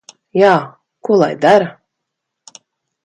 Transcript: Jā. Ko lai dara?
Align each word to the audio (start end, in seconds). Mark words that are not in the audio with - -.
Jā. 0.43 0.53
Ko 1.07 1.19
lai 1.23 1.29
dara? 1.45 1.69